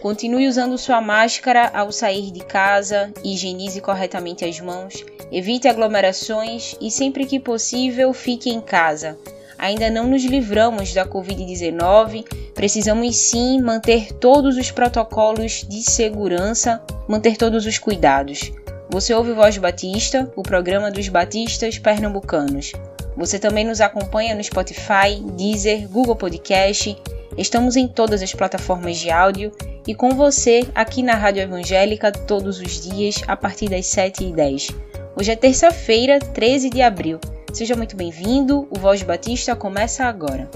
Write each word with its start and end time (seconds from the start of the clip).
Continue 0.00 0.48
usando 0.48 0.78
sua 0.78 1.00
máscara 1.00 1.70
ao 1.72 1.92
sair 1.92 2.30
de 2.30 2.40
casa, 2.44 3.12
higienize 3.22 3.80
corretamente 3.80 4.44
as 4.44 4.58
mãos, 4.60 5.04
evite 5.30 5.68
aglomerações 5.68 6.74
e, 6.80 6.90
sempre 6.90 7.26
que 7.26 7.38
possível, 7.38 8.12
fique 8.12 8.50
em 8.50 8.60
casa. 8.60 9.18
Ainda 9.58 9.88
não 9.88 10.08
nos 10.08 10.24
livramos 10.24 10.92
da 10.92 11.06
Covid-19, 11.06 12.24
precisamos 12.52 13.16
sim 13.16 13.60
manter 13.60 14.12
todos 14.12 14.56
os 14.56 14.72
protocolos 14.72 15.64
de 15.68 15.82
segurança, 15.82 16.82
manter 17.06 17.36
todos 17.36 17.64
os 17.64 17.78
cuidados. 17.78 18.50
Você 18.90 19.14
ouve 19.14 19.32
Voz 19.32 19.56
Batista, 19.56 20.30
o 20.34 20.42
programa 20.42 20.90
dos 20.90 21.08
batistas 21.08 21.78
pernambucanos. 21.78 22.72
Você 23.16 23.38
também 23.38 23.64
nos 23.64 23.80
acompanha 23.80 24.34
no 24.34 24.42
Spotify, 24.42 25.20
Deezer, 25.36 25.88
Google 25.88 26.16
Podcast. 26.16 26.96
Estamos 27.36 27.76
em 27.76 27.88
todas 27.88 28.22
as 28.22 28.34
plataformas 28.34 28.98
de 28.98 29.10
áudio 29.10 29.52
e 29.86 29.94
com 29.94 30.10
você 30.10 30.68
aqui 30.74 31.02
na 31.02 31.14
Rádio 31.14 31.42
Evangélica 31.42 32.12
todos 32.12 32.60
os 32.60 32.82
dias 32.82 33.22
a 33.26 33.36
partir 33.36 33.68
das 33.68 33.86
7h10. 33.86 34.74
Hoje 35.16 35.30
é 35.30 35.36
terça-feira, 35.36 36.18
13 36.18 36.70
de 36.70 36.82
abril. 36.82 37.18
Seja 37.52 37.74
muito 37.74 37.96
bem-vindo, 37.96 38.68
o 38.70 38.78
Voz 38.78 39.02
Batista 39.02 39.56
começa 39.56 40.04
agora. 40.04 40.48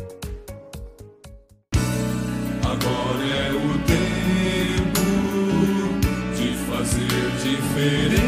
Agora 2.63 3.25
é 3.25 3.53
o 3.53 3.79
tempo 3.87 5.01
de 6.37 6.53
fazer 6.67 7.07
diferença, 7.43 8.26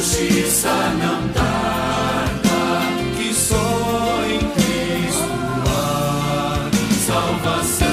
justiça 0.00 0.70
não 0.70 1.28
tarda, 1.32 2.46
que 3.16 3.34
só 3.34 4.22
em 4.30 4.38
Cristo 4.38 5.24
há 5.66 6.70
salvação. 7.04 7.88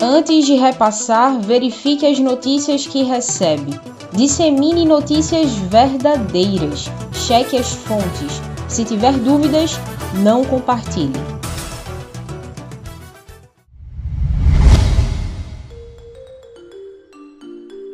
Antes 0.00 0.46
de 0.46 0.54
repassar, 0.54 1.40
verifique 1.40 2.06
as 2.06 2.20
notícias 2.20 2.86
que 2.86 3.02
recebe. 3.02 3.72
Dissemine 4.12 4.84
notícias 4.84 5.50
verdadeiras. 5.50 6.88
Cheque 7.12 7.56
as 7.56 7.72
fontes. 7.72 8.40
Se 8.68 8.84
tiver 8.84 9.14
dúvidas, 9.14 9.80
não 10.22 10.44
compartilhe. 10.44 11.31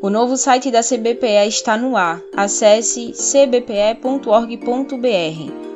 O 0.08 0.10
novo 0.10 0.38
site 0.38 0.70
da 0.70 0.80
CBPE 0.80 1.48
está 1.48 1.76
no 1.76 1.94
ar. 1.94 2.22
Acesse 2.34 3.12
cbpe.org.br. 3.12 3.92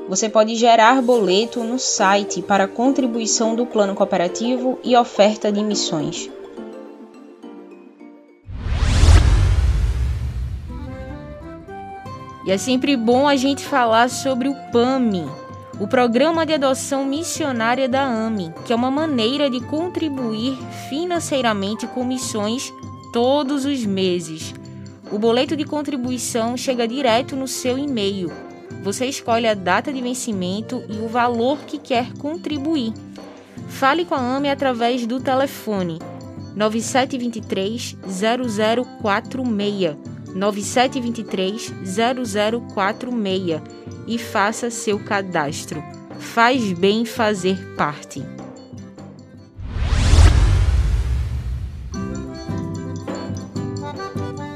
Você 0.08 0.26
pode 0.26 0.54
gerar 0.56 1.02
boleto 1.02 1.62
no 1.62 1.78
site 1.78 2.40
para 2.40 2.66
contribuição 2.66 3.54
do 3.54 3.66
plano 3.66 3.94
cooperativo 3.94 4.78
e 4.82 4.96
oferta 4.96 5.52
de 5.52 5.62
missões. 5.62 6.30
E 12.46 12.50
é 12.50 12.56
sempre 12.56 12.96
bom 12.96 13.28
a 13.28 13.36
gente 13.36 13.62
falar 13.62 14.08
sobre 14.08 14.48
o 14.48 14.54
PAMI, 14.72 15.26
o 15.78 15.86
Programa 15.86 16.46
de 16.46 16.54
Adoção 16.54 17.04
Missionária 17.04 17.86
da 17.86 18.02
AMI, 18.02 18.54
que 18.64 18.72
é 18.72 18.76
uma 18.76 18.90
maneira 18.90 19.50
de 19.50 19.60
contribuir 19.60 20.56
financeiramente 20.88 21.86
com 21.86 22.02
missões 22.02 22.72
todos 23.12 23.66
os 23.66 23.84
meses. 23.84 24.54
O 25.10 25.18
boleto 25.18 25.54
de 25.54 25.64
contribuição 25.64 26.56
chega 26.56 26.88
direto 26.88 27.36
no 27.36 27.46
seu 27.46 27.78
e-mail. 27.78 28.32
Você 28.82 29.04
escolhe 29.06 29.46
a 29.46 29.54
data 29.54 29.92
de 29.92 30.00
vencimento 30.00 30.82
e 30.88 30.96
o 30.96 31.08
valor 31.08 31.58
que 31.58 31.78
quer 31.78 32.10
contribuir. 32.14 32.94
Fale 33.68 34.06
com 34.06 34.14
a 34.14 34.36
AME 34.36 34.48
através 34.48 35.06
do 35.06 35.20
telefone 35.20 35.98
9723 36.56 37.96
0046 39.02 39.96
9723 40.34 41.72
0046 42.74 43.62
e 44.06 44.18
faça 44.18 44.70
seu 44.70 44.98
cadastro. 44.98 45.82
Faz 46.18 46.72
bem 46.72 47.04
fazer 47.04 47.58
parte. 47.76 48.22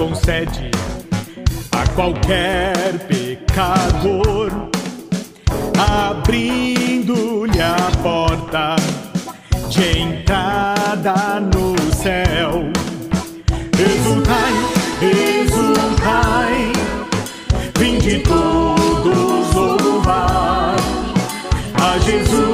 Concede 0.00 0.70
a 1.72 1.86
qualquer 1.94 3.06
pecador, 3.06 4.50
abrindo-lhe 5.78 7.60
a 7.60 7.76
porta 8.02 8.76
de 9.68 9.98
entrada 9.98 11.38
no 11.40 11.76
céu. 11.92 12.72
Exultai, 13.78 14.52
exultai, 15.02 16.72
vinde 17.78 18.20
todos 18.20 19.54
louvar 19.54 20.76
a 21.74 21.98
Jesus 21.98 22.49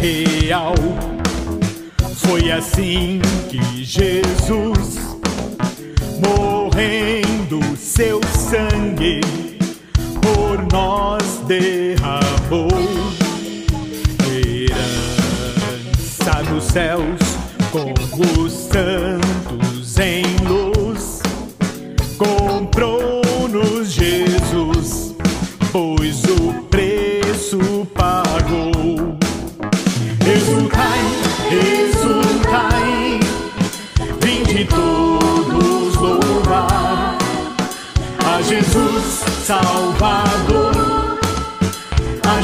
real, 0.00 0.74
foi 2.16 2.52
assim 2.52 3.20
que 3.48 3.84
Jesus, 3.84 4.98
morrendo 6.24 7.60
seu 7.76 8.20
sangue, 8.32 9.20
por 10.20 10.66
nós 10.72 11.40
derramou. 11.46 12.68
Herança 14.28 14.82
dos 16.50 16.64
céus, 16.64 17.20
com 17.70 17.94
os 18.42 18.65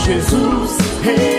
Jesus 0.04 0.78
Redentor. 1.04 1.31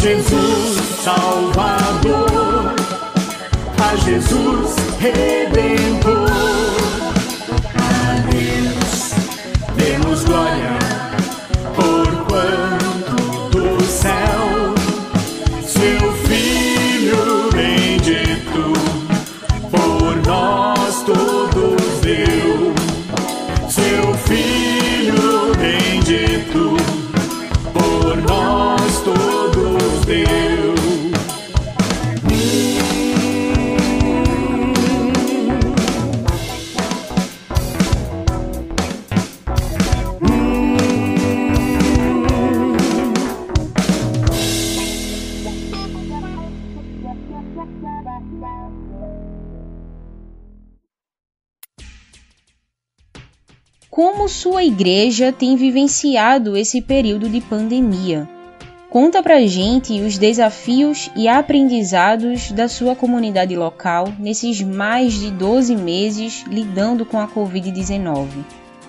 Jesus 0.00 0.80
Salvador, 1.04 2.74
a 3.78 3.96
Jesus 3.96 4.74
Redentor. 4.98 5.89
Como 53.90 54.28
sua 54.28 54.62
igreja 54.62 55.32
tem 55.32 55.56
vivenciado 55.56 56.56
esse 56.56 56.80
período 56.80 57.28
de 57.28 57.40
pandemia? 57.40 58.28
Conta 58.88 59.20
pra 59.20 59.44
gente 59.44 60.00
os 60.00 60.16
desafios 60.16 61.10
e 61.16 61.26
aprendizados 61.26 62.52
da 62.52 62.68
sua 62.68 62.94
comunidade 62.94 63.56
local 63.56 64.06
nesses 64.16 64.62
mais 64.62 65.14
de 65.14 65.32
12 65.32 65.74
meses 65.74 66.44
lidando 66.46 67.04
com 67.04 67.18
a 67.18 67.26
Covid-19. 67.26 68.28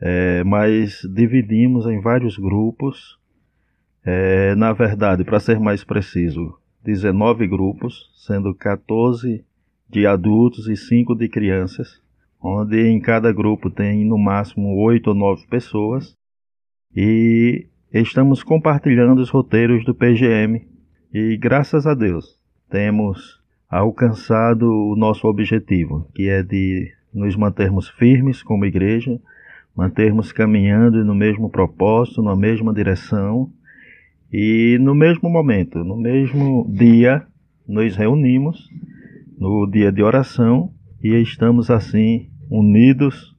é, 0.00 0.44
mas 0.44 1.00
dividimos 1.14 1.86
em 1.86 2.00
vários 2.00 2.36
grupos. 2.36 3.18
É, 4.04 4.54
na 4.54 4.72
verdade, 4.72 5.24
para 5.24 5.40
ser 5.40 5.58
mais 5.58 5.84
preciso, 5.84 6.56
19 6.84 7.46
grupos, 7.46 8.10
sendo 8.14 8.54
14 8.54 9.44
de 9.88 10.06
adultos 10.06 10.68
e 10.68 10.76
5 10.76 11.14
de 11.14 11.28
crianças, 11.28 12.00
onde 12.40 12.88
em 12.88 13.00
cada 13.00 13.32
grupo 13.32 13.70
tem 13.70 14.04
no 14.04 14.16
máximo 14.16 14.76
8 14.76 15.08
ou 15.08 15.14
9 15.14 15.46
pessoas. 15.48 16.14
E 16.94 17.66
estamos 17.92 18.42
compartilhando 18.42 19.20
os 19.20 19.30
roteiros 19.30 19.84
do 19.84 19.94
PGM 19.94 20.77
e 21.12 21.36
graças 21.36 21.86
a 21.86 21.94
Deus 21.94 22.36
temos 22.70 23.40
alcançado 23.68 24.66
o 24.66 24.96
nosso 24.96 25.26
objetivo, 25.26 26.06
que 26.14 26.28
é 26.28 26.42
de 26.42 26.92
nos 27.12 27.34
mantermos 27.34 27.88
firmes 27.88 28.42
como 28.42 28.66
igreja, 28.66 29.18
mantermos 29.74 30.32
caminhando 30.32 31.04
no 31.04 31.14
mesmo 31.14 31.48
propósito, 31.48 32.22
na 32.22 32.36
mesma 32.36 32.74
direção 32.74 33.50
e 34.32 34.76
no 34.80 34.94
mesmo 34.94 35.30
momento, 35.30 35.82
no 35.82 35.96
mesmo 35.96 36.70
dia, 36.70 37.26
nos 37.66 37.96
reunimos 37.96 38.68
no 39.38 39.66
dia 39.66 39.90
de 39.90 40.02
oração 40.02 40.72
e 41.02 41.14
estamos 41.14 41.70
assim 41.70 42.28
unidos 42.50 43.34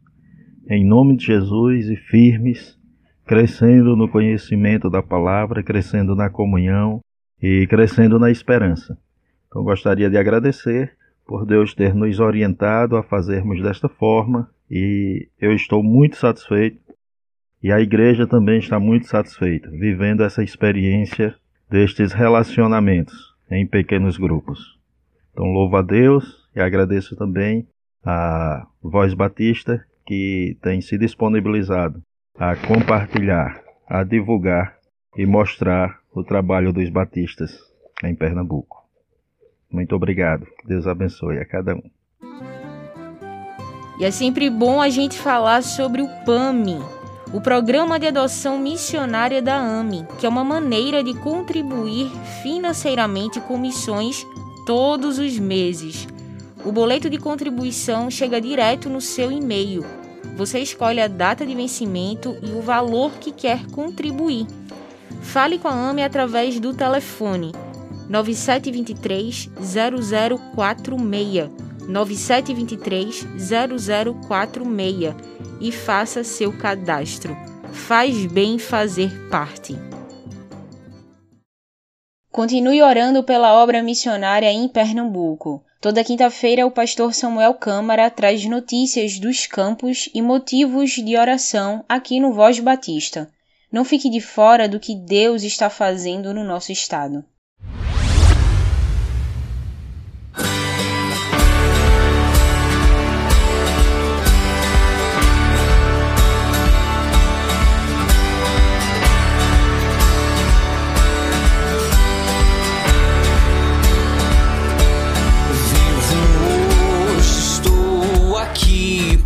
em 0.68 0.86
nome 0.86 1.18
de 1.18 1.26
Jesus 1.26 1.90
e 1.90 1.96
firmes, 1.96 2.78
crescendo 3.26 3.96
no 3.96 4.08
conhecimento 4.08 4.90
da 4.90 5.02
palavra, 5.04 5.64
crescendo 5.64 6.16
na 6.16 6.30
comunhão 6.30 7.02
e 7.42 7.68
crescendo 7.68 8.20
na 8.20 8.30
esperança. 8.30 8.98
Então 9.48 9.64
gostaria 9.64 10.10
de 10.10 10.18
agradecer 10.18 10.96
por 11.26 11.46
Deus 11.46 11.74
ter 11.74 11.94
nos 11.94 12.20
orientado 12.20 12.98
a 12.98 13.04
fazermos 13.04 13.62
desta 13.62 13.88
forma 13.88 14.50
e 14.70 15.28
eu 15.40 15.54
estou 15.54 15.84
muito 15.84 16.18
satisfeito 16.18 16.80
e 17.62 17.72
a 17.72 17.80
igreja 17.80 18.26
também 18.26 18.60
está 18.60 18.80
muito 18.80 19.08
satisfeita, 19.08 19.70
vivendo 19.70 20.24
essa 20.24 20.44
experiência 20.44 21.36
destes 21.70 22.14
relacionamentos 22.14 23.36
em 23.52 23.68
pequenos 23.68 24.18
grupos. 24.18 24.80
Então 25.32 25.46
louvo 25.46 25.76
a 25.78 25.82
Deus 25.82 26.48
e 26.56 26.60
agradeço 26.60 27.16
também 27.16 27.68
a 28.04 28.66
Voz 28.82 29.14
Batista 29.14 29.86
que 30.06 30.58
tem 30.62 30.82
se 30.82 30.98
disponibilizado 30.98 32.02
a 32.36 32.56
compartilhar, 32.56 33.62
a 33.88 34.04
divulgar 34.04 34.79
e 35.16 35.26
mostrar 35.26 36.00
o 36.14 36.24
trabalho 36.24 36.72
dos 36.72 36.90
batistas 36.90 37.52
em 38.04 38.16
Pernambuco. 38.16 38.84
Muito 39.72 39.96
obrigado. 39.96 40.48
Deus 40.66 40.88
abençoe 40.88 41.38
a 41.38 41.46
cada 41.46 41.76
um. 41.76 41.84
E 44.00 44.06
é 44.06 44.12
sempre 44.12 44.50
bom 44.50 44.82
a 44.82 44.90
gente 44.90 45.20
falar 45.20 45.62
sobre 45.62 46.02
o 46.02 46.08
PAMI, 46.26 46.80
o 47.34 47.42
Programa 47.42 48.00
de 48.00 48.08
Adoção 48.08 48.58
Missionária 48.58 49.42
da 49.42 49.58
AMI, 49.58 50.08
que 50.18 50.26
é 50.26 50.30
uma 50.30 50.44
maneira 50.44 51.04
de 51.04 51.14
contribuir 51.14 52.10
financeiramente 52.42 53.42
com 53.42 53.58
missões 53.58 54.26
todos 54.66 55.20
os 55.20 55.38
meses. 55.38 56.08
O 56.66 56.72
boleto 56.72 57.10
de 57.10 57.18
contribuição 57.18 58.10
chega 58.10 58.40
direto 58.40 58.90
no 58.90 59.02
seu 59.02 59.32
e-mail. 59.32 59.84
Você 60.36 60.60
escolhe 60.60 61.02
a 61.02 61.08
data 61.08 61.46
de 61.46 61.54
vencimento 61.54 62.38
e 62.42 62.52
o 62.52 62.62
valor 62.62 63.12
que 63.20 63.32
quer 63.32 63.66
contribuir. 63.68 64.48
Fale 65.22 65.60
com 65.60 65.68
a 65.68 65.90
AME 65.90 66.04
através 66.04 66.60
do 66.60 66.74
telefone 66.74 67.52
9723 68.10 69.50
0046 70.56 71.50
9723 71.88 73.28
0046 74.28 75.16
e 75.62 75.72
faça 75.72 76.24
seu 76.24 76.52
cadastro. 76.58 77.36
Faz 77.72 78.26
bem 78.26 78.58
fazer 78.58 79.12
parte. 79.30 79.76
Continue 82.32 82.82
orando 82.82 83.24
pela 83.24 83.54
obra 83.62 83.84
missionária 83.84 84.52
em 84.52 84.68
Pernambuco. 84.68 85.64
Toda 85.82 86.04
quinta-feira, 86.04 86.66
o 86.66 86.72
pastor 86.72 87.14
Samuel 87.14 87.54
Câmara 87.54 88.10
traz 88.10 88.46
notícias 88.46 89.20
dos 89.20 89.48
campos 89.48 90.10
e 90.14 90.22
motivos 90.22 90.92
de 90.92 91.18
oração 91.18 91.84
aqui 91.88 92.20
no 92.20 92.34
Voz 92.34 92.60
Batista. 92.60 93.30
Não 93.72 93.86
fique 93.86 94.10
de 94.10 94.20
fora 94.20 94.68
do 94.68 94.80
que 94.80 94.96
Deus 94.96 95.44
está 95.44 95.70
fazendo 95.70 96.34
no 96.34 96.44
nosso 96.44 96.72
estado. 96.72 97.24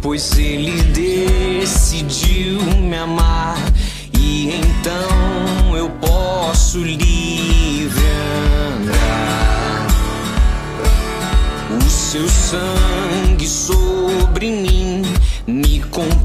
pois 0.04 0.38
ele 0.38 0.84
decidiu 0.92 2.62
me 2.62 2.98
amar 2.98 3.23
posso 6.74 6.84
livre 6.84 8.04
andar. 8.74 9.88
O 11.70 11.90
seu 11.90 12.28
sangue 12.28 13.48
sobre 13.48 14.50
mim 14.50 15.04
me 15.46 15.82
comprou, 15.92 16.23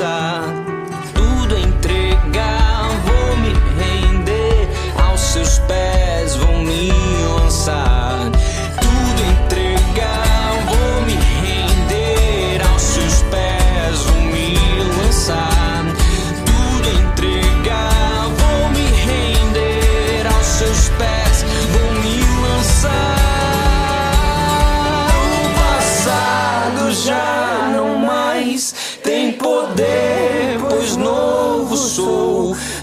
lançar, 0.00 0.39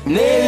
nele 0.08 0.47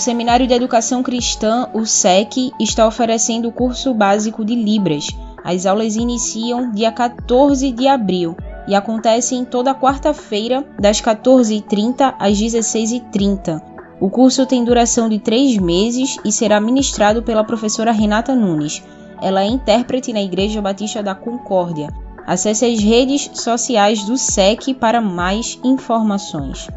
O 0.00 0.02
Seminário 0.02 0.46
de 0.46 0.54
Educação 0.54 1.02
Cristã, 1.02 1.68
o 1.74 1.84
SEC, 1.84 2.54
está 2.58 2.88
oferecendo 2.88 3.48
o 3.48 3.52
curso 3.52 3.92
básico 3.92 4.46
de 4.46 4.54
Libras. 4.54 5.08
As 5.44 5.66
aulas 5.66 5.94
iniciam 5.94 6.72
dia 6.72 6.90
14 6.90 7.70
de 7.70 7.86
abril 7.86 8.34
e 8.66 8.74
acontecem 8.74 9.44
toda 9.44 9.74
quarta-feira, 9.74 10.64
das 10.78 11.02
14h30 11.02 12.14
às 12.18 12.40
16h30. 12.40 13.60
O 14.00 14.08
curso 14.08 14.46
tem 14.46 14.64
duração 14.64 15.06
de 15.06 15.18
três 15.18 15.58
meses 15.58 16.16
e 16.24 16.32
será 16.32 16.58
ministrado 16.62 17.22
pela 17.22 17.44
professora 17.44 17.92
Renata 17.92 18.34
Nunes. 18.34 18.82
Ela 19.20 19.42
é 19.42 19.48
intérprete 19.48 20.14
na 20.14 20.22
Igreja 20.22 20.62
Batista 20.62 21.02
da 21.02 21.14
Concórdia. 21.14 21.88
Acesse 22.26 22.64
as 22.64 22.80
redes 22.80 23.30
sociais 23.34 24.02
do 24.04 24.16
SEC 24.16 24.72
para 24.72 25.02
mais 25.02 25.60
informações. 25.62 26.68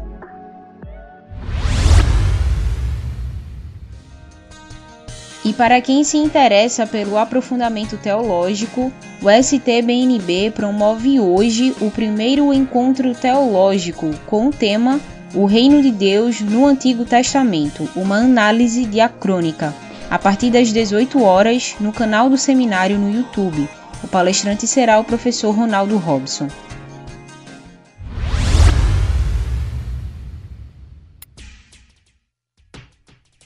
E 5.44 5.52
para 5.52 5.78
quem 5.82 6.02
se 6.02 6.16
interessa 6.16 6.86
pelo 6.86 7.18
aprofundamento 7.18 7.98
teológico, 7.98 8.90
o 9.20 9.30
STBNB 9.30 10.50
promove 10.52 11.20
hoje 11.20 11.74
o 11.82 11.90
primeiro 11.90 12.50
encontro 12.52 13.14
teológico 13.14 14.10
com 14.26 14.48
o 14.48 14.50
tema 14.50 14.98
O 15.34 15.44
Reino 15.44 15.82
de 15.82 15.90
Deus 15.90 16.40
no 16.40 16.64
Antigo 16.64 17.04
Testamento, 17.04 17.86
uma 17.94 18.20
análise 18.20 18.86
diacrônica, 18.86 19.74
a 20.10 20.18
partir 20.18 20.50
das 20.50 20.72
18 20.72 21.22
horas 21.22 21.76
no 21.78 21.92
canal 21.92 22.30
do 22.30 22.38
seminário 22.38 22.98
no 22.98 23.14
YouTube. 23.14 23.68
O 24.02 24.08
palestrante 24.08 24.66
será 24.66 24.98
o 24.98 25.04
professor 25.04 25.50
Ronaldo 25.50 25.98
Robson. 25.98 26.48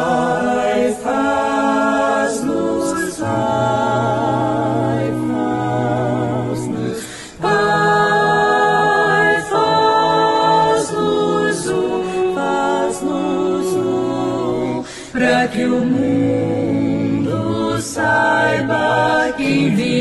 baby. 19.49 19.98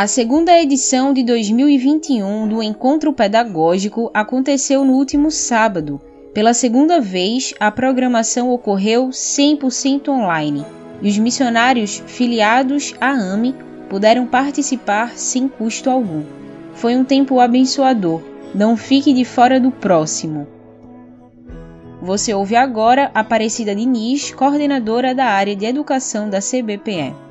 A 0.00 0.06
segunda 0.06 0.58
edição 0.58 1.12
de 1.12 1.22
2021 1.22 2.48
do 2.48 2.62
Encontro 2.62 3.12
Pedagógico 3.12 4.10
aconteceu 4.14 4.82
no 4.82 4.94
último 4.94 5.30
sábado. 5.30 6.00
Pela 6.32 6.54
segunda 6.54 7.02
vez, 7.02 7.52
a 7.60 7.70
programação 7.70 8.50
ocorreu 8.50 9.08
100% 9.10 10.08
online 10.08 10.64
e 11.02 11.08
os 11.10 11.18
missionários 11.18 12.02
filiados 12.06 12.94
à 12.98 13.10
AME 13.10 13.54
puderam 13.90 14.26
participar 14.26 15.18
sem 15.18 15.46
custo 15.46 15.90
algum. 15.90 16.22
Foi 16.72 16.96
um 16.96 17.04
tempo 17.04 17.38
abençoador. 17.38 18.22
Não 18.54 18.78
fique 18.78 19.12
de 19.12 19.26
fora 19.26 19.60
do 19.60 19.70
próximo. 19.70 20.46
Você 22.00 22.32
ouve 22.32 22.56
agora 22.56 23.10
Aparecida 23.12 23.74
Diniz, 23.74 24.32
coordenadora 24.32 25.14
da 25.14 25.26
área 25.26 25.54
de 25.54 25.66
educação 25.66 26.30
da 26.30 26.38
CBPE. 26.38 27.28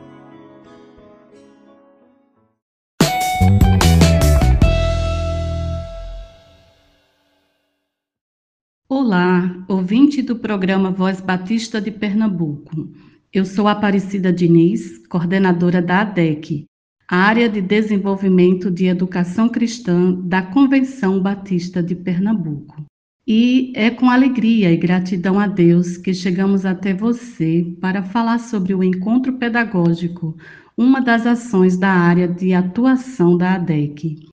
Ouvinte 10.09 10.21
do 10.23 10.37
programa 10.37 10.89
Voz 10.89 11.21
Batista 11.21 11.79
de 11.79 11.91
Pernambuco. 11.91 12.89
Eu 13.31 13.45
sou 13.45 13.67
Aparecida 13.67 14.33
Diniz, 14.33 14.97
coordenadora 15.07 15.83
da 15.83 16.01
ADEC, 16.01 16.65
a 17.07 17.17
área 17.17 17.47
de 17.47 17.61
desenvolvimento 17.61 18.71
de 18.71 18.87
educação 18.87 19.47
cristã 19.47 20.11
da 20.11 20.41
Convenção 20.41 21.21
Batista 21.21 21.83
de 21.83 21.93
Pernambuco. 21.93 22.83
E 23.27 23.71
é 23.75 23.91
com 23.91 24.09
alegria 24.09 24.71
e 24.71 24.77
gratidão 24.77 25.39
a 25.39 25.45
Deus 25.45 25.95
que 25.95 26.11
chegamos 26.11 26.65
até 26.65 26.91
você 26.91 27.71
para 27.79 28.01
falar 28.01 28.39
sobre 28.39 28.73
o 28.73 28.83
encontro 28.83 29.33
pedagógico, 29.33 30.35
uma 30.75 31.01
das 31.01 31.27
ações 31.27 31.77
da 31.77 31.91
área 31.91 32.27
de 32.27 32.51
atuação 32.51 33.37
da 33.37 33.53
ADEC. 33.53 34.28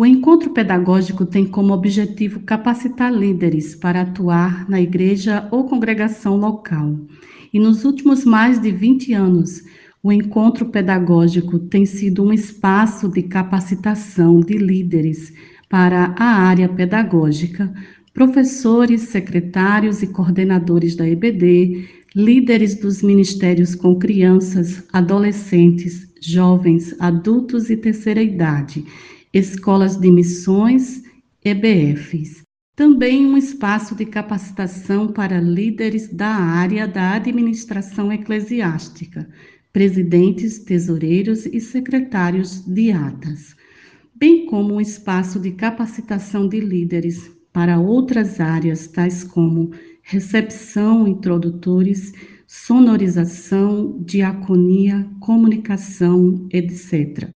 O 0.00 0.06
encontro 0.06 0.50
pedagógico 0.50 1.26
tem 1.26 1.44
como 1.44 1.74
objetivo 1.74 2.38
capacitar 2.38 3.12
líderes 3.12 3.74
para 3.74 4.02
atuar 4.02 4.70
na 4.70 4.80
igreja 4.80 5.48
ou 5.50 5.64
congregação 5.64 6.36
local. 6.36 6.96
E 7.52 7.58
nos 7.58 7.84
últimos 7.84 8.24
mais 8.24 8.62
de 8.62 8.70
20 8.70 9.12
anos, 9.12 9.64
o 10.00 10.12
encontro 10.12 10.66
pedagógico 10.66 11.58
tem 11.58 11.84
sido 11.84 12.22
um 12.22 12.32
espaço 12.32 13.08
de 13.08 13.24
capacitação 13.24 14.38
de 14.38 14.56
líderes 14.56 15.32
para 15.68 16.14
a 16.16 16.42
área 16.44 16.68
pedagógica, 16.68 17.74
professores, 18.14 19.00
secretários 19.00 20.00
e 20.00 20.06
coordenadores 20.06 20.94
da 20.94 21.08
EBD, 21.08 21.88
líderes 22.14 22.76
dos 22.76 23.02
ministérios 23.02 23.74
com 23.74 23.98
crianças, 23.98 24.84
adolescentes, 24.92 26.08
jovens, 26.20 26.94
adultos 27.00 27.68
e 27.68 27.76
terceira 27.76 28.22
idade, 28.22 28.84
escolas 29.32 29.96
de 29.96 30.10
missões, 30.10 31.02
EBFs. 31.44 32.42
Também 32.74 33.26
um 33.26 33.36
espaço 33.36 33.94
de 33.94 34.06
capacitação 34.06 35.08
para 35.08 35.40
líderes 35.40 36.08
da 36.08 36.28
área 36.28 36.86
da 36.86 37.14
administração 37.14 38.12
eclesiástica, 38.12 39.28
presidentes, 39.72 40.60
tesoureiros 40.60 41.44
e 41.46 41.60
secretários 41.60 42.64
de 42.64 42.92
atas, 42.92 43.56
bem 44.14 44.46
como 44.46 44.74
um 44.74 44.80
espaço 44.80 45.40
de 45.40 45.50
capacitação 45.52 46.48
de 46.48 46.60
líderes 46.60 47.30
para 47.52 47.80
outras 47.80 48.40
áreas, 48.40 48.86
tais 48.86 49.24
como 49.24 49.70
recepção, 50.02 51.08
introdutores, 51.08 52.12
sonorização, 52.46 54.00
diaconia, 54.04 55.08
comunicação, 55.20 56.46
etc. 56.50 57.28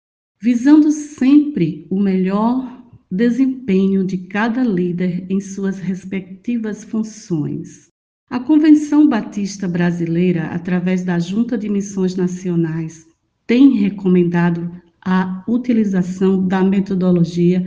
Visando 0.43 0.91
sempre 0.91 1.87
o 1.91 2.01
melhor 2.01 2.83
desempenho 3.11 4.03
de 4.03 4.17
cada 4.17 4.65
líder 4.65 5.27
em 5.29 5.39
suas 5.39 5.79
respectivas 5.79 6.83
funções. 6.83 7.91
A 8.31 8.41
Convenção 8.41 9.07
Batista 9.07 9.69
Brasileira, 9.69 10.47
através 10.47 11.05
da 11.05 11.19
Junta 11.19 11.59
de 11.59 11.69
Missões 11.69 12.17
Nacionais, 12.17 13.07
tem 13.47 13.75
recomendado 13.75 14.71
a 15.03 15.45
utilização 15.47 16.49
da 16.49 16.65
metodologia 16.65 17.63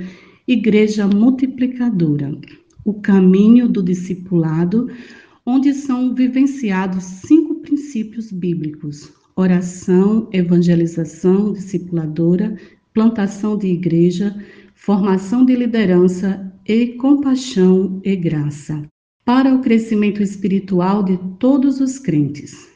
Igreja 0.47 1.05
Multiplicadora, 1.05 2.35
o 2.83 2.95
caminho 2.95 3.69
do 3.69 3.83
discipulado, 3.83 4.89
onde 5.45 5.75
são 5.75 6.15
vivenciados 6.15 7.03
cinco 7.03 7.53
princípios 7.55 8.31
bíblicos: 8.31 9.13
oração, 9.35 10.29
evangelização 10.31 11.53
discipuladora, 11.53 12.57
plantação 12.93 13.57
de 13.57 13.67
igreja, 13.67 14.35
formação 14.75 15.45
de 15.45 15.55
liderança 15.55 16.53
e 16.67 16.87
compaixão 16.87 17.99
e 18.03 18.15
graça, 18.15 18.83
para 19.25 19.53
o 19.53 19.61
crescimento 19.61 20.21
espiritual 20.21 21.03
de 21.03 21.17
todos 21.39 21.79
os 21.79 21.97
crentes. 21.97 22.69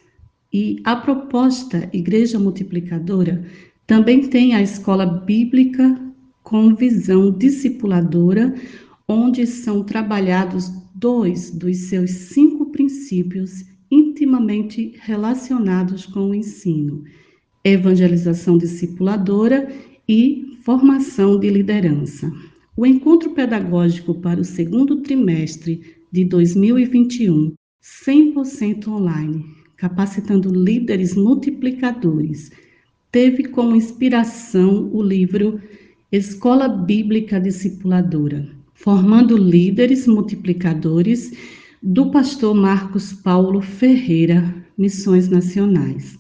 E 0.52 0.82
a 0.84 0.96
proposta 0.96 1.90
Igreja 1.94 2.40
Multiplicadora 2.40 3.46
também 3.86 4.28
tem 4.28 4.56
a 4.56 4.62
escola 4.62 5.06
bíblica 5.06 6.02
com 6.42 6.74
visão 6.74 7.32
discipuladora, 7.32 8.56
onde 9.08 9.46
são 9.46 9.84
trabalhados 9.84 10.72
dois 10.96 11.52
dos 11.52 11.78
seus 11.90 12.10
cinco 12.10 12.72
princípios 12.72 13.66
intimamente 13.90 14.94
relacionados 15.00 16.06
com 16.06 16.30
o 16.30 16.36
ensino: 16.36 17.04
evangelização 17.64 18.58
discipuladora 18.58 19.72
e 20.08 20.58
formação 20.64 21.40
de 21.40 21.50
liderança. 21.50 22.32
O 22.76 22.86
encontro 22.86 23.32
pedagógico 23.32 24.14
para 24.16 24.40
o 24.40 24.46
segundo 24.46 24.98
trimestre 24.98 25.82
de 26.12 26.24
2021, 26.26 27.54
100% 27.82 28.88
online, 28.88 29.46
capacitando 29.76 30.54
líderes 30.54 31.16
multiplicadores, 31.16 32.52
teve 33.12 33.46
como 33.46 33.76
inspiração 33.76 34.90
o 34.94 35.02
livro 35.02 35.60
Escola 36.12 36.68
Bíblica 36.68 37.40
Discipuladora, 37.40 38.48
formando 38.74 39.36
líderes 39.36 40.08
multiplicadores 40.08 41.32
do 41.82 42.10
pastor 42.10 42.56
Marcos 42.56 43.14
Paulo 43.14 43.62
Ferreira, 43.62 44.66
Missões 44.76 45.30
Nacionais. 45.30 46.18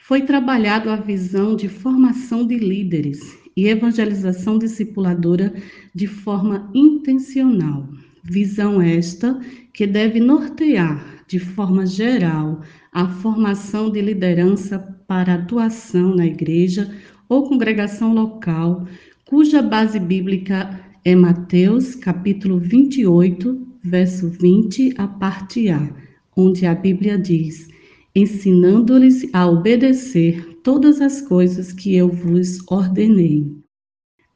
Foi 0.00 0.22
trabalhado 0.22 0.90
a 0.90 0.96
visão 0.96 1.54
de 1.54 1.68
formação 1.68 2.44
de 2.44 2.56
líderes 2.58 3.20
e 3.56 3.68
evangelização 3.68 4.58
discipuladora 4.58 5.54
de 5.94 6.06
forma 6.06 6.68
intencional. 6.74 7.88
Visão 8.24 8.82
esta 8.82 9.40
que 9.72 9.86
deve 9.86 10.18
nortear 10.18 11.24
de 11.28 11.38
forma 11.38 11.86
geral 11.86 12.60
a 12.92 13.06
formação 13.06 13.90
de 13.90 14.00
liderança 14.00 14.78
para 15.06 15.34
atuação 15.34 16.14
na 16.14 16.26
igreja 16.26 16.92
ou 17.28 17.48
congregação 17.48 18.12
local, 18.12 18.86
cuja 19.24 19.62
base 19.62 20.00
bíblica 20.00 20.80
é 21.04 21.14
Mateus, 21.14 21.94
capítulo 21.94 22.58
28, 22.58 23.67
verso 23.82 24.28
20, 24.28 24.94
a 24.98 25.06
parte 25.06 25.68
A, 25.68 25.88
onde 26.36 26.66
a 26.66 26.74
Bíblia 26.74 27.18
diz: 27.18 27.68
ensinando-lhes 28.14 29.28
a 29.32 29.46
obedecer 29.46 30.58
todas 30.62 31.00
as 31.00 31.20
coisas 31.20 31.72
que 31.72 31.94
eu 31.94 32.08
vos 32.08 32.58
ordenei. 32.68 33.46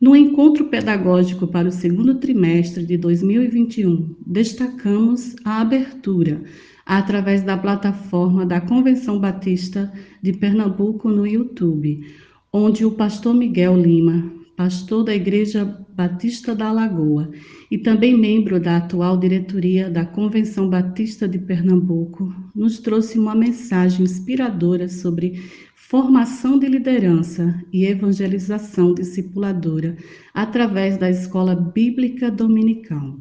No 0.00 0.16
encontro 0.16 0.64
pedagógico 0.64 1.46
para 1.46 1.68
o 1.68 1.72
segundo 1.72 2.16
trimestre 2.16 2.84
de 2.84 2.96
2021, 2.96 4.16
destacamos 4.26 5.36
a 5.44 5.60
abertura 5.60 6.42
através 6.84 7.42
da 7.42 7.56
plataforma 7.56 8.44
da 8.44 8.60
Convenção 8.60 9.18
Batista 9.20 9.92
de 10.20 10.32
Pernambuco 10.32 11.08
no 11.08 11.26
YouTube, 11.26 12.04
onde 12.52 12.84
o 12.84 12.90
pastor 12.90 13.34
Miguel 13.34 13.76
Lima 13.76 14.41
pastor 14.62 15.02
da 15.02 15.12
Igreja 15.12 15.64
Batista 15.92 16.54
da 16.54 16.70
Lagoa 16.70 17.32
e 17.68 17.76
também 17.76 18.16
membro 18.16 18.60
da 18.60 18.76
atual 18.76 19.16
diretoria 19.16 19.90
da 19.90 20.06
Convenção 20.06 20.70
Batista 20.70 21.26
de 21.26 21.36
Pernambuco, 21.36 22.32
nos 22.54 22.78
trouxe 22.78 23.18
uma 23.18 23.34
mensagem 23.34 24.04
inspiradora 24.04 24.88
sobre 24.88 25.42
formação 25.74 26.60
de 26.60 26.68
liderança 26.68 27.60
e 27.72 27.84
evangelização 27.86 28.94
discipuladora 28.94 29.96
através 30.32 30.96
da 30.96 31.10
Escola 31.10 31.56
Bíblica 31.56 32.30
Dominical. 32.30 33.18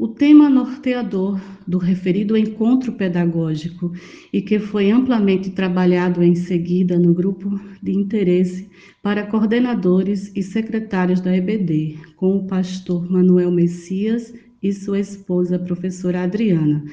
O 0.00 0.06
tema 0.06 0.48
norteador 0.48 1.40
do 1.66 1.76
referido 1.76 2.36
encontro 2.36 2.92
pedagógico 2.92 3.92
e 4.32 4.40
que 4.40 4.60
foi 4.60 4.92
amplamente 4.92 5.50
trabalhado 5.50 6.22
em 6.22 6.36
seguida 6.36 6.96
no 6.96 7.12
grupo 7.12 7.60
de 7.82 7.90
interesse 7.90 8.70
para 9.02 9.26
coordenadores 9.26 10.30
e 10.36 10.40
secretários 10.40 11.20
da 11.20 11.36
EBD, 11.36 11.98
com 12.14 12.36
o 12.36 12.46
pastor 12.46 13.10
Manuel 13.10 13.50
Messias 13.50 14.32
e 14.62 14.72
sua 14.72 15.00
esposa, 15.00 15.58
professora 15.58 16.22
Adriana, 16.22 16.84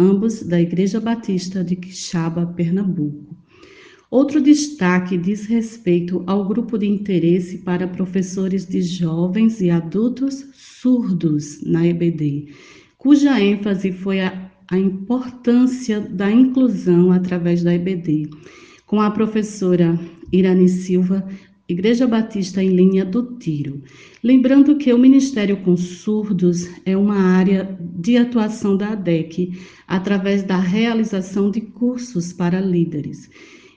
ambos 0.00 0.42
da 0.42 0.58
Igreja 0.58 0.98
Batista 0.98 1.62
de 1.62 1.76
Quixaba, 1.76 2.46
Pernambuco. 2.46 3.41
Outro 4.12 4.42
destaque 4.42 5.16
diz 5.16 5.46
respeito 5.46 6.22
ao 6.26 6.46
grupo 6.46 6.76
de 6.76 6.86
interesse 6.86 7.56
para 7.56 7.88
professores 7.88 8.66
de 8.66 8.82
jovens 8.82 9.58
e 9.62 9.70
adultos 9.70 10.44
surdos 10.52 11.62
na 11.64 11.86
EBD, 11.86 12.48
cuja 12.98 13.40
ênfase 13.40 13.90
foi 13.90 14.20
a, 14.20 14.52
a 14.70 14.78
importância 14.78 15.98
da 15.98 16.30
inclusão 16.30 17.10
através 17.10 17.62
da 17.62 17.74
EBD, 17.74 18.28
com 18.84 19.00
a 19.00 19.10
professora 19.10 19.98
Irani 20.30 20.68
Silva, 20.68 21.26
Igreja 21.66 22.06
Batista 22.06 22.62
em 22.62 22.68
linha 22.68 23.06
do 23.06 23.38
tiro. 23.38 23.82
Lembrando 24.22 24.76
que 24.76 24.92
o 24.92 24.98
Ministério 24.98 25.56
com 25.62 25.74
Surdos 25.74 26.68
é 26.84 26.94
uma 26.94 27.16
área 27.16 27.78
de 27.80 28.18
atuação 28.18 28.76
da 28.76 28.90
ADEC 28.90 29.58
através 29.88 30.42
da 30.42 30.58
realização 30.58 31.50
de 31.50 31.62
cursos 31.62 32.30
para 32.30 32.60
líderes. 32.60 33.30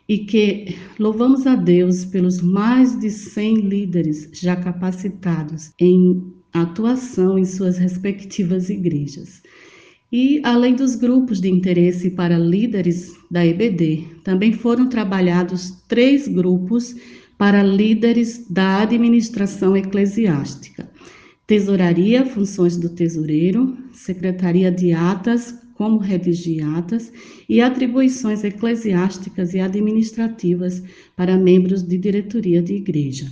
E 0.07 0.19
que 0.19 0.75
louvamos 0.99 1.47
a 1.47 1.55
Deus 1.55 2.05
pelos 2.05 2.41
mais 2.41 2.99
de 2.99 3.09
100 3.09 3.55
líderes 3.55 4.29
já 4.33 4.55
capacitados 4.55 5.71
em 5.79 6.23
atuação 6.53 7.37
em 7.37 7.45
suas 7.45 7.77
respectivas 7.77 8.69
igrejas. 8.69 9.41
E, 10.11 10.39
além 10.43 10.75
dos 10.75 10.95
grupos 10.95 11.41
de 11.41 11.49
interesse 11.49 12.11
para 12.11 12.37
líderes 12.37 13.11
da 13.29 13.45
EBD, 13.45 14.05
também 14.23 14.53
foram 14.53 14.87
trabalhados 14.87 15.71
três 15.87 16.27
grupos 16.27 16.95
para 17.37 17.63
líderes 17.63 18.45
da 18.49 18.81
administração 18.81 19.75
eclesiástica. 19.75 20.89
Tesouraria, 21.47 22.25
funções 22.25 22.77
do 22.77 22.89
tesoureiro, 22.89 23.77
Secretaria 23.91 24.71
de 24.71 24.93
Atas, 24.93 25.53
como 25.75 25.99
redigir 25.99 26.67
atas, 26.75 27.13
e 27.47 27.61
atribuições 27.61 28.43
eclesiásticas 28.43 29.53
e 29.53 29.59
administrativas 29.59 30.81
para 31.15 31.37
membros 31.37 31.83
de 31.83 31.97
diretoria 31.97 32.61
de 32.61 32.73
igreja. 32.73 33.31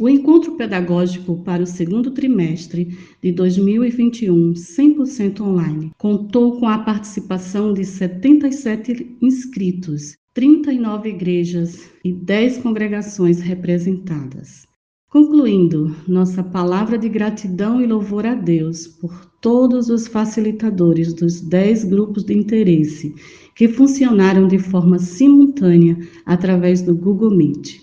O 0.00 0.08
encontro 0.08 0.56
pedagógico 0.56 1.42
para 1.44 1.62
o 1.62 1.66
segundo 1.66 2.10
trimestre 2.10 2.96
de 3.22 3.30
2021, 3.30 4.54
100% 4.54 5.40
online, 5.42 5.92
contou 5.98 6.58
com 6.58 6.66
a 6.66 6.78
participação 6.78 7.74
de 7.74 7.84
77 7.84 9.18
inscritos 9.20 10.16
39 10.34 11.10
igrejas 11.10 11.90
e 12.02 12.10
10 12.10 12.58
congregações 12.58 13.40
representadas. 13.40 14.66
Concluindo, 15.12 15.94
nossa 16.08 16.42
palavra 16.42 16.96
de 16.96 17.06
gratidão 17.06 17.82
e 17.82 17.86
louvor 17.86 18.24
a 18.24 18.34
Deus 18.34 18.86
por 18.86 19.26
todos 19.42 19.90
os 19.90 20.06
facilitadores 20.06 21.12
dos 21.12 21.38
10 21.38 21.84
grupos 21.84 22.24
de 22.24 22.32
interesse 22.32 23.14
que 23.54 23.68
funcionaram 23.68 24.48
de 24.48 24.58
forma 24.58 24.98
simultânea 24.98 25.98
através 26.24 26.80
do 26.80 26.96
Google 26.96 27.36
Meet. 27.36 27.82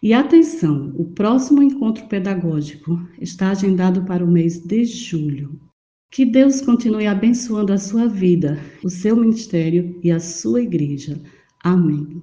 E 0.00 0.12
atenção, 0.12 0.94
o 0.96 1.04
próximo 1.04 1.64
encontro 1.64 2.06
pedagógico 2.06 2.96
está 3.20 3.50
agendado 3.50 4.04
para 4.04 4.24
o 4.24 4.30
mês 4.30 4.60
de 4.60 4.84
julho. 4.84 5.58
Que 6.12 6.24
Deus 6.24 6.60
continue 6.60 7.08
abençoando 7.08 7.72
a 7.72 7.78
sua 7.78 8.06
vida, 8.06 8.56
o 8.84 8.88
seu 8.88 9.16
ministério 9.16 9.98
e 10.00 10.12
a 10.12 10.20
sua 10.20 10.62
igreja. 10.62 11.20
Amém. 11.60 12.22